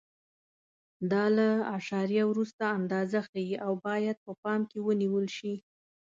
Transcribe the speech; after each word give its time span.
دا 1.11 1.25
له 1.37 1.47
اعشاریه 1.73 2.23
وروسته 2.27 2.63
اندازه 2.77 3.19
ښیي 3.27 3.55
او 3.65 3.73
باید 3.87 4.17
په 4.25 4.31
پام 4.43 4.61
کې 4.69 4.79
ونیول 4.87 5.25
شي. 5.37 5.53